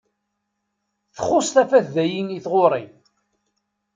Txuṣṣ 1.15 1.49
tafat 1.55 1.87
dayi 1.95 2.21
i 2.37 2.39
tɣuri. 2.45 2.83